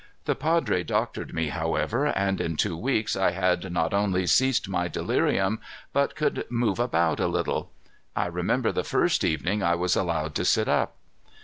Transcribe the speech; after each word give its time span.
The 0.25 0.33
padre 0.33 0.83
doctored 0.83 1.31
me, 1.31 1.49
however, 1.49 2.07
and 2.07 2.41
in 2.41 2.55
two 2.57 2.75
weeks 2.75 3.15
I 3.15 3.33
had 3.33 3.71
not 3.71 3.93
only 3.93 4.25
ceased 4.25 4.67
my 4.67 4.87
delirium, 4.87 5.59
but 5.93 6.15
could 6.15 6.45
move 6.49 6.79
about 6.79 7.19
a 7.19 7.27
little. 7.27 7.69
I 8.15 8.25
remember 8.25 8.71
the 8.71 8.83
first 8.83 9.23
evening 9.23 9.61
I 9.61 9.75
was 9.75 9.95
allowed 9.95 10.33
to 10.33 10.43
sit 10.43 10.67
up. 10.67 10.95